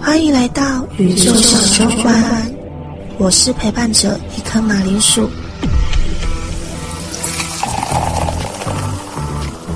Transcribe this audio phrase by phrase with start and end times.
[0.00, 2.52] 欢迎来到宇宙小酒馆，
[3.18, 5.28] 我是陪伴者一颗马铃薯。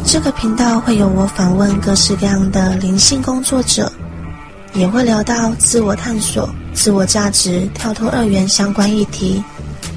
[0.05, 3.91] 这个频道会有我访问各式各样的灵性工作者，
[4.75, 9.43] 也会聊到自我探索、自我价值、跳脱二元相关议题，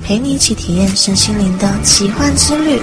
[0.04, 2.82] 陪你一起体验身心灵的奇幻之旅。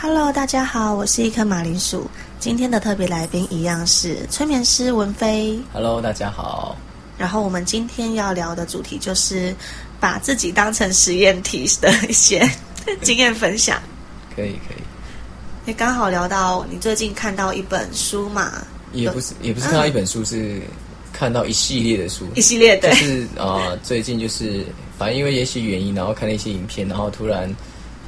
[0.00, 2.08] Hello，大家好，我是一颗马铃薯。
[2.44, 5.58] 今天的特别来宾一样是催眠师文飞。
[5.72, 6.76] Hello，大家好。
[7.16, 9.56] 然后我们今天要聊的主题就是
[9.98, 12.46] 把自己当成实验体的一些
[13.00, 13.82] 经验分享。
[14.36, 14.82] 可以可以，
[15.64, 20.60] 也刚好聊到你最近看到一本书嘛，也不是也不是看到一本书，是
[21.14, 24.66] 看到一系列的书，一系列的，就是呃最近就是
[24.98, 27.50] 反正因为一些原因，然后看了一些影片，然后突然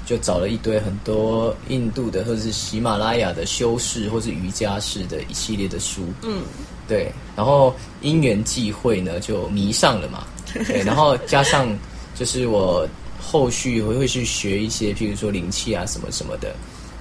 [0.06, 6.42] 就找了一堆很多印度的或者是喜马拉雅的修士或是瑜伽士的一系列的书，嗯，
[6.88, 11.68] 对，然后因缘际会呢就迷上了嘛，对，然后加上
[12.14, 12.88] 就是我
[13.20, 16.54] 后续会会去学一些，譬如说灵气啊什么什么的，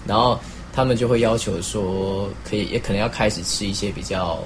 [0.07, 0.39] 然后
[0.73, 4.43] 他们就会要求说，可以也可能要开始吃一些比较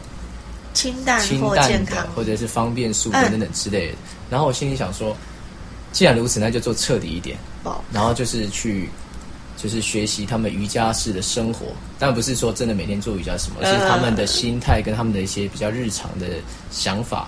[0.74, 3.32] 清淡清淡的，，或者是方便素嗯。
[3.32, 3.94] 等等之类的。
[4.30, 5.16] 然后我心里想说，
[5.92, 8.90] 既然如此，那就做彻底一点，哦然后就是去。
[9.62, 11.66] 就是学习他们瑜伽式的生活，
[12.00, 16.28] 但不是说真的每天做瑜伽什么，而是他们的心态跟他们的一些比较日常的
[16.72, 17.28] 想法。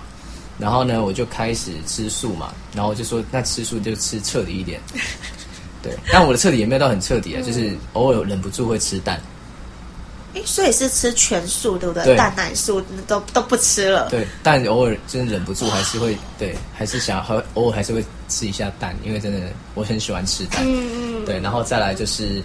[0.58, 4.80] 然后呢，我就开始吃素嘛，然后就说那吃素就吃彻底一点。
[5.82, 9.20] 对，但我的彻底也没有到很彻底啊，就是偶尔忍不住会吃蛋。
[10.34, 12.04] 诶，所以是吃全素对不对？
[12.04, 14.08] 对蛋奶素都都不吃了。
[14.10, 19.40] 对，但偶尔真的忍不住还是会，对，还是想还偶尔还是会吃一下蛋，因为真的
[19.74, 20.62] 我很喜欢吃蛋。
[20.64, 22.42] 嗯嗯对，然后再来就是，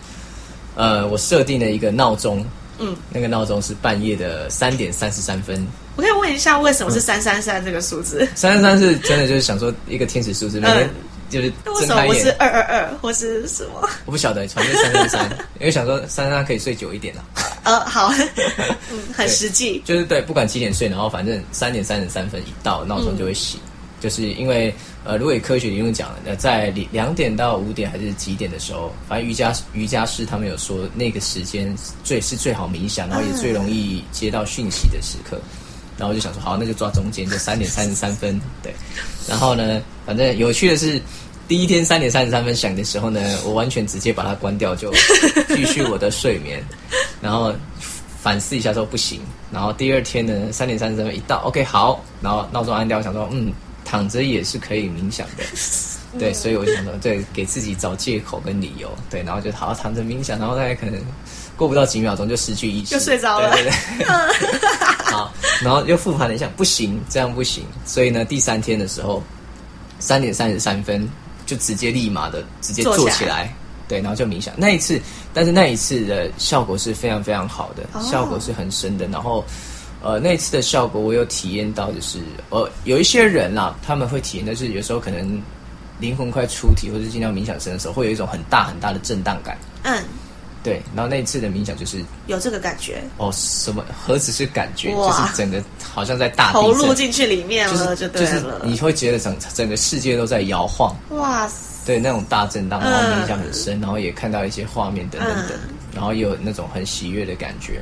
[0.75, 2.45] 呃，我设定了一个闹钟，
[2.79, 5.65] 嗯，那个闹钟是半夜的三点三十三分。
[5.95, 8.27] 我可以问一下，为什么是三三三这个数字？
[8.35, 10.89] 三三三是真的就是想说一个天使数字，每天
[11.29, 13.89] 就是那为什么不是，二二二或是什么？
[14.05, 17.23] 我不晓得，反正三三三， 因为想说三三三可以睡久一点啊。
[17.67, 18.13] 呃，好，
[18.89, 19.81] 嗯，很实际。
[19.83, 23.59] 就是对，不管几点睡，然后反正三点三十三分一到，闹钟就会醒。
[23.99, 24.73] 就是因为
[25.03, 35.41] 呃，如果以科学理论讲，呃，在两两点到五点还是几点的时候，反正瑜伽瑜伽师他们有说那个时间最是最好冥想，然后也最容易接到讯息的时刻。
[35.97, 38.71] 然后我就想说，好，那就抓中间，就三点三十三分，对。
[39.27, 41.01] 然后呢，反正有趣的是，
[41.47, 44.93] 第一天三点三十三分响的时候呢，我完全直接把它关掉，就
[45.55, 46.63] 继续我的睡眠。
[47.21, 47.53] 然后
[48.21, 53.51] 反思一下之后不行，然后第二天呢，三点三十分一到，OK 好，然后闹钟按掉，我想说，嗯，
[53.85, 55.43] 躺着也是可以冥想的，
[56.19, 60.99] 对，所以我就想说，对，给自己找借口跟理由，对，然后就好好躺着冥想，然后大概可能
[61.55, 63.51] 过不到几秒钟就失去意识，就睡着了。
[63.51, 64.05] 对对对，
[65.11, 69.23] 好，然后又复盘了一下，不行，这样不行，所以呢，第三天的时候，
[69.99, 71.07] 三点三十三分
[71.45, 73.53] 就直接立马的直接坐起来。
[73.87, 74.99] 对，然后就冥想那一次，
[75.33, 79.07] 但是那一次的效果是非常非常好的，哦效果是很深的。
[79.07, 79.43] 然后，
[80.03, 85.41] 呃，那一次的效果我有体验到，就是呃，有一些人啦，他们会体验，但是有时候可能
[85.99, 89.57] 灵魂快出体或者进到冥想深的时候，会有一种很大很大的震荡感。
[89.83, 90.03] 嗯，
[90.63, 98.43] 对，然后那一次的冥想就是有这个感觉，哦，什么何止是感觉，就是整个好像在大地投入，进去里面就是了，就对就是。
[98.63, 100.93] 你会觉得整整个世界都在摇晃。
[101.11, 101.55] 哇塞，
[101.87, 103.23] 对那种大震荡，然后嗯。
[103.23, 105.75] 冥想很深，然后也看到一些画面等等等，嗯。
[105.95, 107.81] 然后也有那种很喜悦的感觉，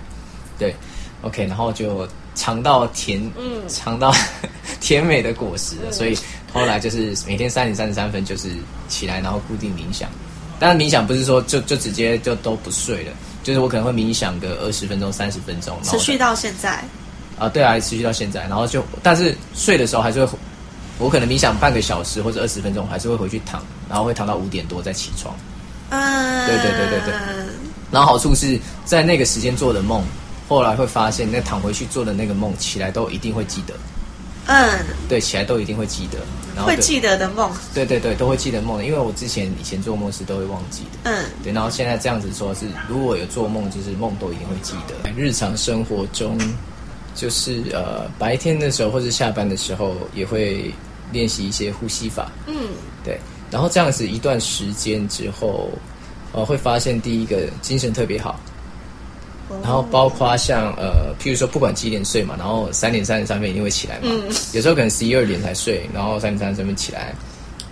[0.59, 0.75] 对
[1.23, 3.63] ，OK，然后就尝到甜，嗯。
[3.67, 4.13] 尝到
[4.79, 6.15] 甜美的果实了，所以
[6.53, 8.49] 后来就是每天三点三十三分就是
[8.87, 10.07] 起来，然后固定冥想。
[10.59, 13.11] 当然冥想不是说就就直接就都不睡了，
[13.43, 16.81] 就是我可能会冥想个二十分钟、三十分钟，然后持续到现在，
[17.37, 20.37] 啊，对啊，持续到现在，然后就，但是睡的时候还是会，
[20.97, 25.35] 我可能冥想半个小时或者二十分钟，还是会回去躺，然后会躺到五点多再起床。
[25.89, 27.13] 嗯，对对对对对。
[27.91, 30.03] 然后好处是在那个时间做的梦，
[30.49, 33.73] 后来会发现那躺回去做的那个梦，起来都一定会记得，
[34.47, 36.19] 嗯，对，起来都一定会记得，
[36.55, 41.11] 然后会记得的梦，对对对，都会记得梦，因为我之前以前做梦是都会忘记的。
[41.11, 45.09] 嗯，对，然后现在这样子说是，如果有做梦，就是梦都一定会记得。
[45.11, 46.37] 日常生活中，
[47.15, 50.71] 就是呃白天的时候或者下班的时候，也会
[51.11, 52.29] 练习一些呼吸法。
[52.45, 52.55] 嗯，
[53.03, 53.17] 对，
[53.49, 55.69] 然后这样子一段时间之后，
[56.33, 58.39] 呃，会发现第一个精神特别好，
[59.63, 64.23] 然后包括像呃，譬如说不管几点睡嘛，然后三点三十三分一定会起来嘛，嗯
[64.53, 67.15] 有时候可能十一二点才睡，然后三点三十三分起来，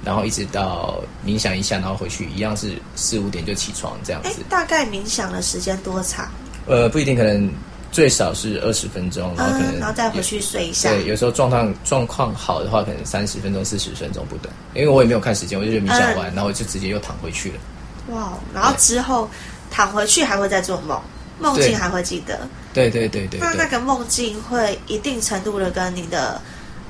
[0.06, 6.32] 然后一直到冥想一下，然后回去一样是四五点就起床这样哎子。，大概冥想的时间多长？
[6.66, 7.50] 呃，不一定，可能
[7.94, 10.90] 最少是二十分钟，然后可能、嗯，然后再回去睡一下。
[10.90, 14.52] 对，有时候状况状况好的话，可能三十分钟、四十分钟不等。
[14.74, 17.56] 因为我也没有看时间，我就觉得冥想完，嗯然后我就直接又躺回去了。
[18.10, 19.30] 哇，然后之后
[19.70, 21.00] 躺回去还会再做梦，
[21.40, 22.40] 梦境对还会记得。
[22.74, 26.42] 对对对对对，那那个梦境会一定程度的跟你的，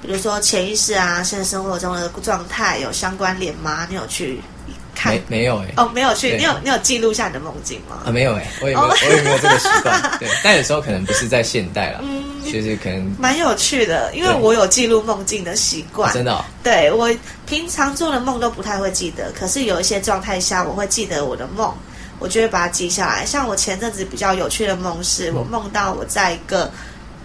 [0.01, 3.85] 比如说潜意识啊，现实生活中的状态有相关联吗？
[3.89, 4.39] 你有去
[4.95, 5.39] 看没？
[5.39, 8.03] 没有哎、哦，没有去，你有你有记录下你的梦境吗？
[8.05, 10.01] 啊没有哎、我也没有、哦我也没有这个习惯。
[10.19, 16.13] 对，但有时候可能不是在现代了，嗯其实可能、蛮有趣的，因为我有记录梦境的习惯。
[16.13, 17.09] 真的、哦、对我
[17.47, 21.73] 平常做的梦都不太会记得，可是有一些状态下我会记得我的梦，
[22.19, 23.25] 我就会把它记下来。
[23.25, 26.69] 像我前阵子比较有趣的梦是，我梦到我在一个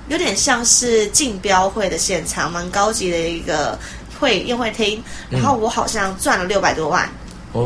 [0.09, 3.77] 有点像是竞标会的现场，蛮高级的一个
[4.21, 7.11] 会宴会厅，然后我好像赚了六百多万。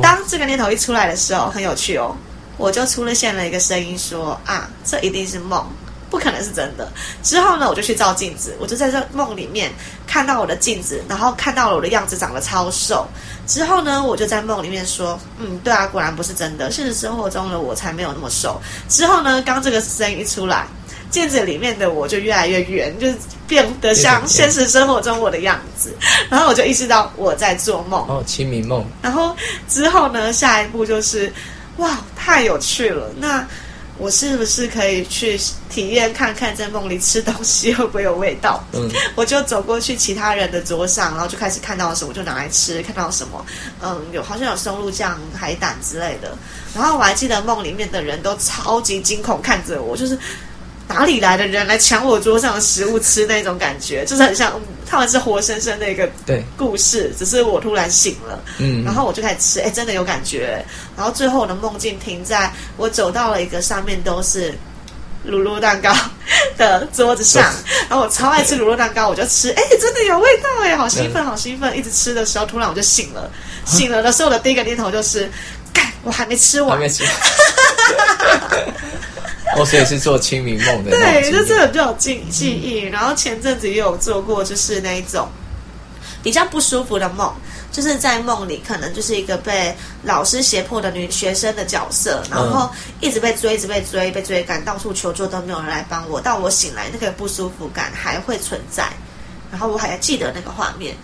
[0.03, 2.17] 当这个念头一出来的时候，很有趣哦，
[2.57, 5.67] 我就出了现了一个声音说啊，这一定是梦。
[6.11, 6.87] 不可能是真的。
[7.23, 9.73] 之后呢，我就去照镜子，我就在这梦里面
[10.07, 13.09] 看到我的镜子，然后看到了我的样子长得超瘦。
[13.47, 18.61] 之后呢，我就在梦里面说，嗯，对啊，果然不是真的，现实生活中的我才没有那么瘦。
[18.91, 20.67] 之后呢，刚这个声音一出来，
[21.13, 23.17] 镜子里面的我就越来越圆，就是
[23.47, 25.95] 变得像现实生活中我的样子。
[26.31, 28.01] 然后我就意识到我在做梦。
[28.09, 29.37] 哦，清明梦，然后
[29.69, 31.31] 之后呢，下一步就是，
[31.77, 33.11] 哇，太有趣了。
[33.19, 33.47] 那
[33.99, 35.39] 我是不是可以去
[35.69, 38.65] 体验看看，在梦里吃东西会不会有味道？
[38.73, 43.45] 嗯， 我就走过去其他人的桌上，然后就开始看到什么就拿来吃，看到什么，
[43.83, 46.35] 嗯，有好像有松露酱、海胆之类的。
[46.75, 50.19] 然后我还记得梦里面的人都超级惊恐看着我，就是。
[50.89, 60.63] 哪里来的人来抢我桌上的食物吃那种感觉，就是很像、嗯、他们是活生生的一个对故事，只是我突然醒了，嗯，然后我就开始吃，哎，真的有感觉。
[60.97, 64.53] 然后最后我的梦境停在我走到了一个上面都是
[65.25, 65.95] 乳酪蛋糕
[66.59, 67.43] 的桌子上，
[67.89, 71.75] 然后我超爱吃乳酪蛋糕，我就吃，哎，真的有味道哎，好兴奋，好兴奋！
[71.77, 73.31] 一直吃的时候，突然我就醒了，
[73.65, 75.31] 醒了的时候我的第一个念头就是，
[75.73, 77.05] 干，我还没吃完，还没吃。
[79.57, 82.79] 哦，所以是做清明梦的对，就这个比较有记记忆。
[82.79, 85.29] 然后前阵子也有做过，就是那一种
[86.23, 87.33] 比较不舒服的梦，
[87.71, 92.71] 就是在梦里可能就是一个被老师胁迫的女学生的角色，然后
[93.01, 96.21] 一直被追，一直被追，被追赶，到处求救都没有人来帮我。
[96.21, 98.89] 到我醒来，那个不舒服感还会存在。
[99.51, 100.97] 然后我还记得那个画面，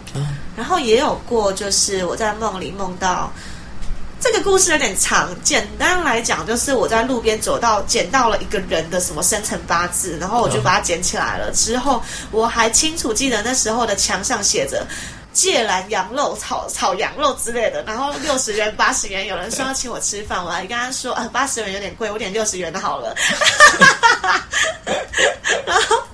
[0.56, 3.30] 然后也有过，就是我在梦里梦到。
[4.20, 11.50] 这个故事有点长，简单来讲，就是我在路边走到捡到了一个人的什么生辰八字，然后我就把它捡起来了。
[11.52, 14.86] 之后我还清楚记得那时候的墙上写着
[15.32, 23.14] “芥兰羊肉炒炒羊肉”之类的，然后 六十元、八十元，有人说要请我吃饭，我还跟他说啊，八十元有点贵，我点六十元的好了。
[25.64, 26.07] 然后。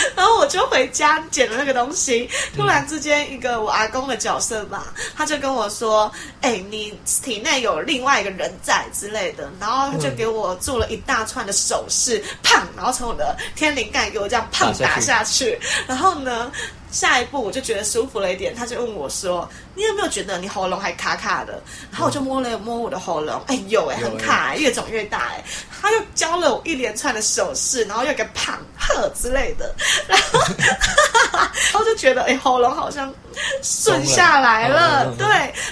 [0.16, 6.10] 然后我就回家捡了那个东西，突然之间，一个我阿公的角色吧，他就跟我说
[6.42, 12.60] ：“哎，你体内有另外一个人在之类的。”然后他就给我做了一大串的手势，砰！
[12.76, 15.58] 然后从我的天灵盖给我这样砰打下去。
[15.86, 16.50] 然后呢，
[16.90, 25.44] 下一步我就觉得舒服了一点，他就问我说：“你有没有觉得你喉咙还卡卡的？”然后我就摸了摸我的喉咙，哎，有哎，很卡哎，越肿越大哎。
[25.80, 29.74] 他又教了我一连串的手势，然后又给胖呵之类的。
[30.06, 30.40] 然后，
[31.72, 33.12] 然后就觉得哎，喉咙好像
[33.62, 35.26] 顺下来了，对。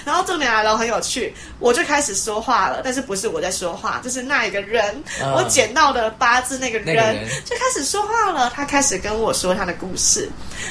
[0.05, 5.03] 然后重点来了，很有趣，我就开始说话了，但是不是我在说话，就是那一个人，
[5.35, 8.51] 我捡到的八字那个人就开始说话了。
[8.55, 10.29] 他开始跟我说他的故事，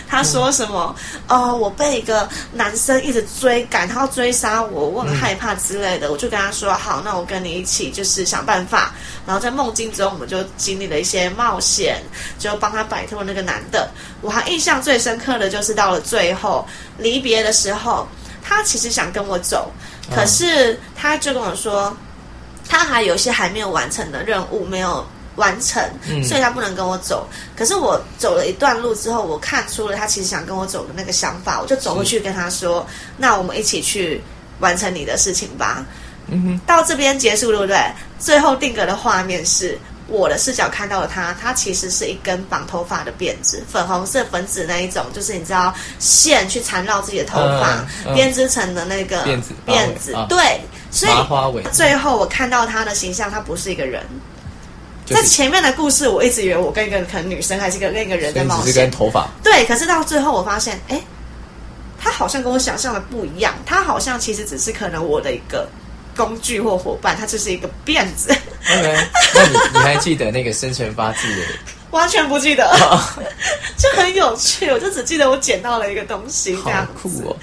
[0.08, 0.94] 他说什么？
[1.28, 6.10] 哦，我被一个男生一直追赶，他要追杀我，我很害怕之类的。
[6.10, 8.94] 我就跟他说，好，那我跟你一起就是想办法。
[9.26, 12.02] 然后在梦境中，我们就经历了一些冒险，
[12.38, 13.90] 就帮他摆脱那个男的。
[14.22, 16.66] 我还印象最深刻的就是到了最后
[16.98, 18.06] 离别的时候，
[18.42, 19.70] 他其实想跟我走，
[20.14, 21.96] 可是他就跟我说，
[22.68, 25.82] 他还有一些还没有完成的任务没有完成，
[26.24, 27.28] 所以他不能跟我走。
[27.56, 32.86] 可是我走了一段路之后，我看出了他其实想跟我走的那个想法，我就走过去跟他说
[33.16, 34.20] ：“那我们一起去
[34.58, 35.86] 完成你的事情吧。”
[36.30, 37.78] 嗯哼，到这边结束，对不对？
[38.18, 39.78] 最后定格的画面是
[40.08, 50.60] 我的视角看到了他，他其实是一根绑头发的辫子，粉红色、粉紫那一种，就是你知道线去缠绕自己的头发，嗯嗯编织成的那个辫子辫子，啊对。
[50.90, 51.12] 所以
[51.70, 54.02] 最后我看到他的形象，他不是一个人。
[55.04, 59.64] 就是在前面的故事，我一直以为我跟一个可能女生还是跟另一个人在冒险是跟，头发，对。
[59.66, 61.00] 可是到最后，我发现，哎，
[61.98, 65.68] 他好像跟我想象的不一样，他好像其实只是可能我的一个
[66.18, 68.30] 工具或伙伴，它就是一个辫子。
[68.70, 71.42] OK，那你你还记得那个生辰八字的
[71.92, 72.68] 完全不记得，
[73.78, 74.68] 就很有趣。
[74.70, 77.36] 我就只记得我捡到了一个东西，这好样酷哦！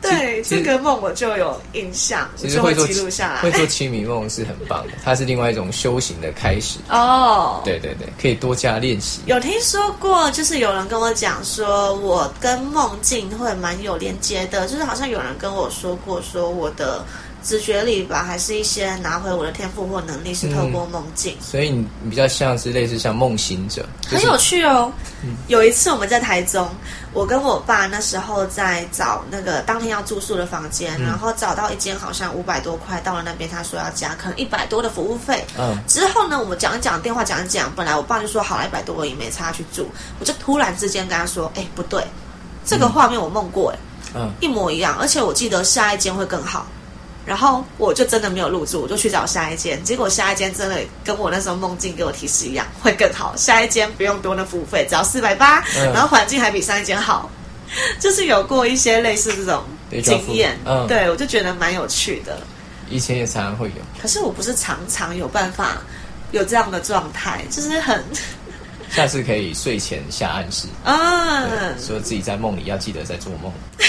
[0.00, 3.42] 对，这个梦我就有印象，其实会记录下来。
[3.42, 6.78] 会做清明梦是很棒的，它是另外一种修行的开始。
[6.88, 9.20] 哦，对对对，可以多加练习。
[9.26, 17.04] 有听说过，就是有人跟我讲说，我跟梦境会蛮有连接的，就是好像有人跟我说过，说我的
[17.42, 21.36] 直觉里吧，还是一些拿回我的天赋或能力是透过梦境。
[21.40, 24.92] 所以你你比较像是类似像梦行者，就是很有趣哦。
[25.48, 26.68] 有一次我们在台中，
[27.12, 35.44] 我跟我爸那时候在找那个当天要住宿的房间，然后找到一间好像五百多块，到了那边他说要加可能一百多的服务费。
[35.58, 39.86] 嗯之后呢，我们讲一讲电话讲一讲，本来我爸就说好了，一百多我也没差去住，
[40.18, 42.02] 我就突然之间跟他说，哎，不对，
[42.64, 43.78] 这个画面我梦过，哎、
[44.14, 46.66] 嗯，一模一样，而且我记得下一间会更好。
[47.30, 49.80] 然后我就真的没有入住，我就去找下一间。
[49.84, 53.36] 结果下一间真的跟我那时候梦境给我提示一样，会更好。
[53.36, 57.30] 下一间不用多的服务费，只要四百八，嗯然后环境还比上一间好。
[58.00, 59.62] 就是有过一些类似这种
[60.02, 62.36] 经验，嗯对我就觉得蛮有趣的。
[62.88, 63.74] 以前也常常会有。
[64.02, 65.80] 可是我不是常常有办法
[66.32, 68.04] 有这样的状态，就是很
[68.90, 73.86] 下次可以睡前下暗示，啊，对说自己在梦里要记得在做梦，对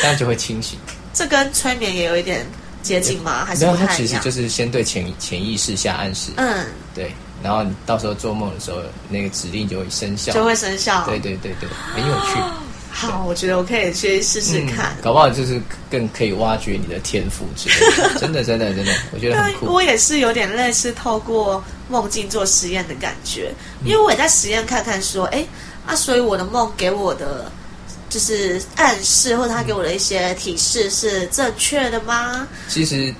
[0.00, 0.78] 这样就会清醒。
[1.22, 2.44] 这跟催眠也有一点
[2.82, 3.44] 接近吗？
[3.44, 4.06] 还是没有，它不太一样？
[4.06, 7.12] 其实就是先对潜潜意识下暗示，嗯，对，
[7.42, 11.04] 然后你到时候做梦的时候，那个指令就会生效，就会生效。
[11.06, 12.40] 对对对对，很有趣。
[12.94, 14.94] 好，我觉得我可以去试试看。
[15.00, 15.58] 搞不好就是
[15.90, 18.14] 更可以挖掘你的天赋之类的。
[18.20, 19.66] 真的真的真的，我觉得很，酷。
[19.72, 23.50] 我也是有点类似透过梦境做实验的感觉，
[23.80, 25.42] 嗯因为我也在实验看看说，哎，
[25.86, 27.50] 啊，所以我的梦给我的
[28.12, 32.46] 就是暗示，或者他给我的一些提示是正确的吗？
[32.68, 33.14] 其实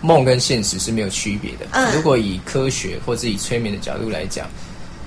[0.00, 1.66] 梦跟现实是没有区别的。
[1.72, 4.48] 嗯如果以科学或者以催眠的角度来讲，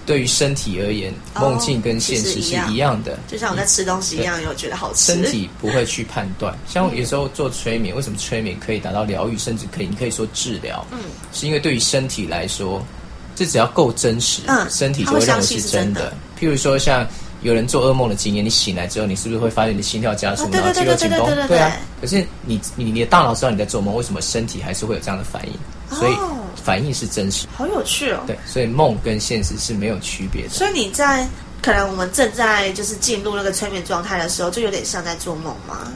[0.06, 3.18] 对于身体而言，哦梦境跟现实是一样的。
[3.26, 5.14] 就像我在吃东西一样，有觉得好吃。
[5.14, 10.86] 身体不会去判断，像有时候做催眠，为什么催眠可以达到疗愈，甚至可以你可以说治疗？
[10.92, 11.00] 嗯，
[11.32, 12.86] 是因为对于身体来说，
[13.34, 17.08] 这只要够真实，嗯身体就会认为是真的譬如说，像
[17.42, 21.76] 有人做噩梦的经验，你醒来之后，你是不是会发现你的心跳加速，然后肌肉紧绷对啊。
[22.00, 25.54] 可是你你你的大脑知道你在做梦，为什么身体还是会有这样的反应？
[25.98, 27.48] 所以哦反应是真实。
[27.56, 28.20] 好有趣哦。
[28.28, 30.50] 对，所以梦跟现实是没有区别的。
[30.50, 31.28] 所以你在
[31.62, 35.92] 可能我们正在就是进入那个催眠状态的时候，就有点像在做梦吗？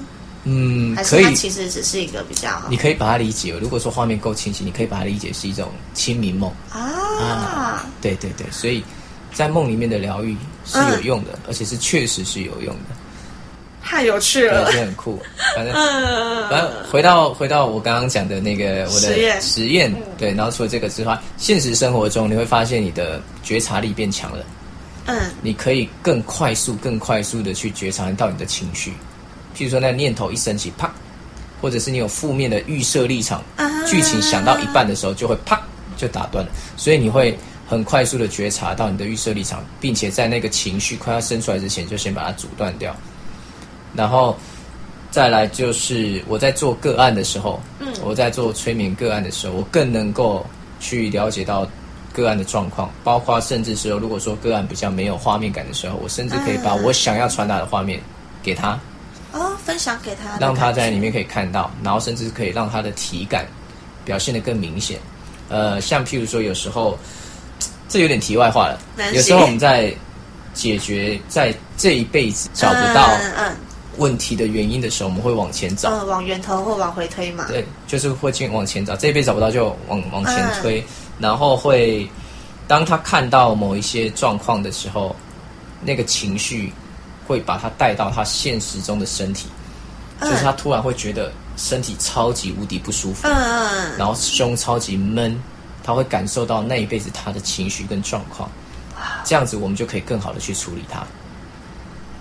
[0.47, 3.51] 嗯，还可以，其实只是一个比较你可以把它理解。
[3.59, 6.51] 如果说画面够清晰，你可以把它理解是一种清明梦。
[6.71, 7.83] 啊？
[7.99, 8.83] 对对对，所以
[9.35, 12.95] 在梦里面的疗愈是有用的，而且是确实是有用的，
[13.83, 14.65] 太有趣了。
[14.71, 14.71] 也，。
[14.71, 15.21] 是很酷。
[15.55, 19.41] 反正嗯，反正回到回到我刚刚讲的那个我的实验。
[19.41, 24.43] 实验，对，然后除了这个之外，现实生活中你会发现你的觉察力变强了，
[25.07, 25.29] 嗯。
[25.41, 28.91] 你可以更快速、更快速的去觉察到你的情绪，
[29.55, 30.89] 譬如说那念头一升起，啪，
[31.61, 33.69] 或者是你有负面的预设立场，啊。
[33.85, 35.61] 剧情想到一半的时候就会啪
[35.95, 37.37] 就打断了，所以你会
[37.67, 42.95] 很快速的觉察到你的预设立场，并且在那个情绪快要生出来之前就先把它阻断掉，
[43.95, 44.37] 然后
[45.09, 47.87] 再来就是我在做个案的时候，嗯。
[48.03, 50.45] 我在做催眠个案的时候，我更能够
[50.79, 51.67] 去了解到
[52.13, 57.99] 个案的状况，包括甚至是如果说个案比较没有画面感的时候，我甚至可以把嗯我想要传达的画面
[58.43, 58.79] 给他，
[59.31, 63.47] 哦，分享给他让他在里面可以看到，然后甚至可以让他的体感
[64.03, 64.99] 表现的更明显。
[65.49, 66.97] 呃，像譬如说有时候，
[67.95, 68.77] 这有点题外话了。
[69.13, 69.93] 有时候我们在
[70.53, 73.09] 解决在这一辈子找不到
[73.95, 75.89] 问题的原因的时候，我们会往前找。
[75.91, 77.45] 嗯，往源头或往回推嘛。
[77.47, 80.83] 对，就是会进往前找，这一辈子找不到就往往前推，
[81.19, 82.05] 然后会
[82.67, 85.15] 当他看到某一些状况的时候，
[85.79, 86.73] 那个情绪
[87.25, 89.47] 会把他带到他现实中的身体，
[90.19, 90.29] 嗯。
[90.29, 95.41] 就是他突然会觉得身体超级无敌不舒服，嗯嗯，然后胸超级闷，
[95.85, 98.49] 他会感受到那一辈子他的情绪跟状况，
[99.23, 101.05] 这样子我们就可以更好的去处理它。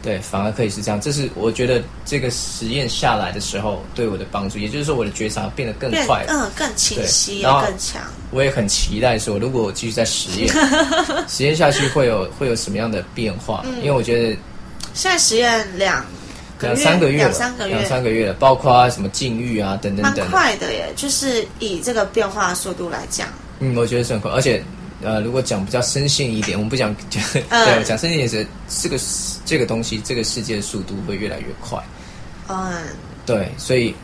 [0.02, 6.26] 对，反而可以是这样，这是我觉得这个实验下来的时候对我的帮助，也就是说我的觉察变得更快了。
[6.28, 8.02] 嗯更清晰，也对然后更强。
[8.30, 10.54] 我也很期待说，如果我继续在实验，
[11.26, 13.62] 实验下去会有会有什么样的变化？
[13.64, 14.36] 嗯因为我觉得
[14.92, 16.04] 现在实验两
[16.60, 20.92] 两三个月了，两三个月，两三个月了，包括什么禁欲啊等等蛮，快的耶。
[20.94, 23.26] 就是以这个变化速度来讲，
[23.60, 24.62] 嗯，我觉得是很快，而且
[25.02, 27.64] 呃，如果讲比较深信一点，我们不讲讲， 嗯。
[27.66, 28.46] 对，讲深信一点是
[28.82, 28.98] 这个
[29.44, 31.78] 这个东西，这个世界的速度会越来越快，
[32.48, 32.72] 嗯，
[33.26, 33.94] 对，所以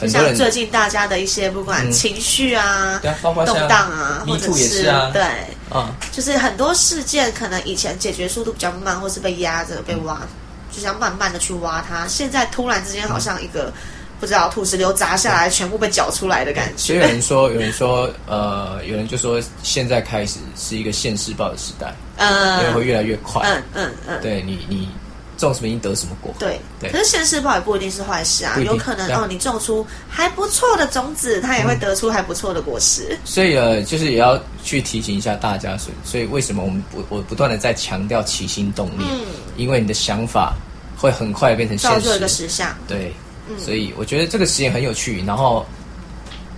[0.00, 1.92] 就像最近大家的一些不管嗯。
[1.92, 5.10] 情绪啊、对啊，动荡啊，或者是啊。
[5.12, 5.22] 对，
[5.68, 10.20] 啊，就是很多事件可能以前解决速度比较慢，或是被压着被挖，
[10.72, 12.06] 就是要慢慢的去挖它。
[12.06, 13.72] 现在突然之间好像一个
[14.20, 17.04] 不知道土石流砸下来，全部被搅出来的感觉所以有。
[17.06, 21.94] 人说， 有人说，呃，有人就说现在开始是一个现世报的时代，
[22.60, 23.42] 因为会嗯越来越快。
[23.46, 24.88] 嗯嗯嗯，对你，你
[25.38, 26.34] 种什么因得什么果。
[26.38, 26.60] 对。
[26.78, 33.18] 对可是现世报也不一定是坏事啊，有可能哦，你种出还不错的种子，它也会得出还不错的果实。
[33.24, 40.54] 所以呃，就是也要去提醒一下大家，所以所以为什么我们不我不断的在强调起心动念，嗯，因为你的想法
[40.96, 42.42] 会很快变成现造就一个实。
[42.44, 42.74] 实相。
[42.86, 43.12] 对，
[43.50, 45.66] 嗯所以我觉得这个实验很有趣，然后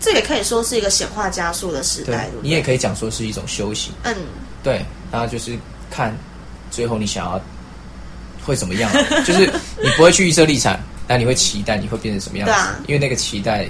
[0.00, 3.92] 这也可以说是一个显化加速的时代，你也可以讲说是一种修行。
[4.02, 4.14] 嗯，
[4.62, 5.56] 对，然后就是
[5.90, 6.16] 看
[6.70, 7.40] 最后你想要
[8.44, 8.90] 会怎么样，
[9.24, 9.46] 就是
[9.82, 13.66] 你不会去预设立场，但你会期待你会变成什么样子，因为那个期待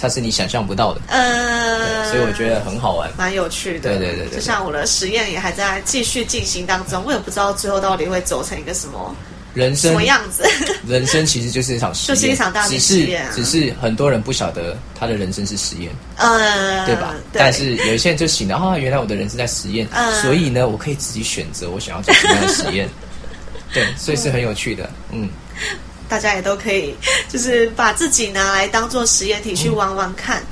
[0.00, 3.10] 它是你想象不到的，呃，所以我觉得很好玩。
[3.18, 3.90] 蛮有趣的。
[3.90, 10.44] 对对对就像我的实验也还在继续进行当中，我也不知道最后到底会走成一个什么什人生什么样子。
[10.86, 17.14] 人生其实就是一场实验，就是一场大型只是实验啊只是很多人不晓得他的人生是实验，呃，对吧？
[17.32, 22.88] 对但是有一些人就醒了啊，原来我的人生在实验， 嗯所以呢，我可以自己选择我想要做什么样的实验。
[23.72, 25.28] 对，所以是很有趣的，嗯，
[26.08, 26.94] 大家也都可以，
[27.28, 30.42] 就是把自己拿来当做实验体去玩玩看。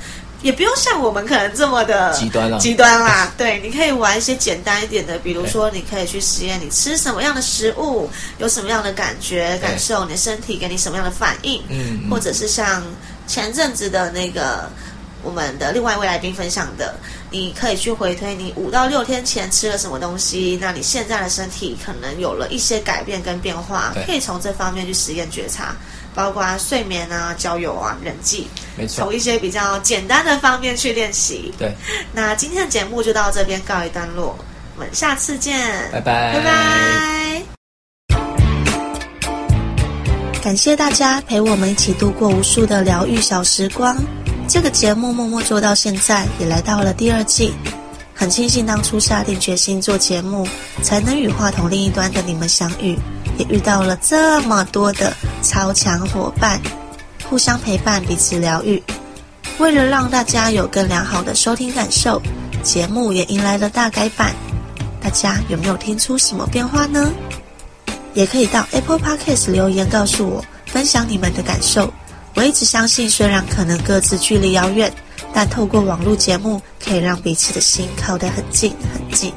[0.47, 3.29] 也不用像我们可能这么的极端啦极端啦。
[3.37, 12.09] 对，你可以玩一些简单一点的，比如说你可以去实验你吃什么样的食物，有什么样的感觉、感受，你的身体给你什么样的反应，嗯嗯。
[12.09, 12.81] 或者是像
[13.27, 14.69] 前阵子的那个
[15.21, 16.95] 我们的另外一位来宾分享的，
[17.29, 25.75] 你可以去回推你五到六天前吃了什么东西，那你现在的身体可能有了一些改变跟变化，可以从这方面去实验觉察，
[26.17, 31.53] 包括睡眠啊、交友啊、人际，没错从，一些比较简单的方面去练习。
[31.59, 31.71] 对，
[32.11, 34.35] 那今天的节目就到这边告一段落，
[34.75, 35.55] 我们下次见，
[35.91, 37.41] 拜拜拜拜。
[40.41, 43.95] 感谢大家陪我们一起度过无数的疗愈小时光。
[44.47, 47.53] 这个节目默默做到现在，也来到了第二季。
[48.15, 50.47] 很庆幸当初下定决心做节目，
[50.81, 52.97] 才能与话筒另一端的你们相遇，
[53.37, 55.15] 也遇到了这么多的
[55.47, 56.59] 超强伙伴，
[57.29, 58.83] 互相陪伴，彼此疗愈。
[59.59, 62.21] 为了让大家有更良好的收听感受，
[62.61, 64.35] 节目也迎来了大改版。
[65.01, 67.09] 大家有没有听出什么变化呢？
[68.13, 71.91] 也可以到 Apple Podcast 留言告诉我，分享你们的感受。
[72.35, 74.91] 我一直相信，虽然可能各自距离遥远，
[75.33, 79.33] 但透过网络节目，可以让彼此的心靠得很近很近。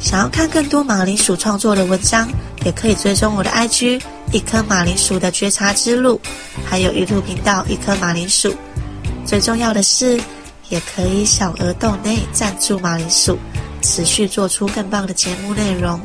[0.00, 2.28] 想要看更多马铃薯创作的文章，
[2.64, 6.20] 也可以追踪我的 IG 一颗马铃薯的觉察之路，
[6.64, 8.54] 还有一路频道一颗马铃薯。
[9.24, 10.20] 最重要的是，
[10.68, 13.36] 也可以小额豆内赞助马铃薯，
[13.82, 16.00] 持续做出更棒的节目内容。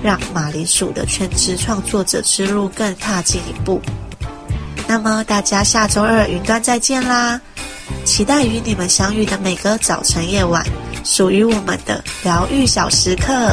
[0.00, 3.82] 让马铃薯的全职创作者之路更踏进一步。
[4.86, 7.40] 那么大家下周二云端再见啦！
[8.04, 10.64] 期待与你们相遇的每个早晨夜晚，
[11.04, 13.52] 属于我们的疗愈小时刻。